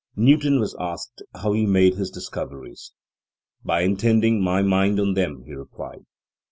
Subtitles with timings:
[0.15, 2.91] Newton was asked how he made his discoveries.
[3.63, 6.05] By intending my mind on them, he replied.